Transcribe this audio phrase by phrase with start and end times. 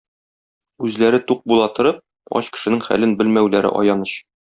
[0.87, 2.01] Үзләре тук була торып,
[2.41, 4.21] ач кешенең хәлен белмәүләре аяныч.